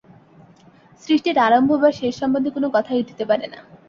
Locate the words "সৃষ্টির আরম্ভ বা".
1.03-1.89